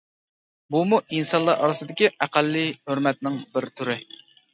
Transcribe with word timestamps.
بۇمۇ 0.75 0.97
ئىنسانلار 1.17 1.61
ئارىسىدىكى 1.65 2.09
ئەقەللىي 2.27 2.73
ھۆرمەتنىڭ 2.91 3.37
بىر 3.59 3.69
تۈرى. 3.81 3.99